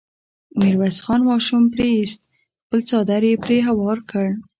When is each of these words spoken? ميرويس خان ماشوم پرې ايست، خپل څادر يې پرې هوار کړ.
ميرويس 0.59 0.97
خان 1.05 1.21
ماشوم 1.29 1.63
پرې 1.73 1.87
ايست، 1.95 2.19
خپل 2.63 2.79
څادر 2.89 3.21
يې 3.29 3.35
پرې 3.43 3.57
هوار 3.67 3.97
کړ. 4.09 4.27